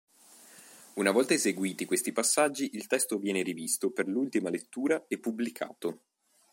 [0.95, 6.01] Una volta eseguiti questi passaggi il testo viene rivisto per l'ultima lettura e pubblicato.